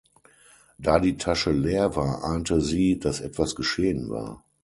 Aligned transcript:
Da 0.79 0.97
die 0.99 1.15
Tasche 1.15 1.51
leer 1.51 1.95
war 1.95 2.23
ahnte 2.23 2.59
sie, 2.59 2.97
dass 2.97 3.21
etwas 3.21 3.53
geschehen 3.55 4.09
war. 4.09 4.43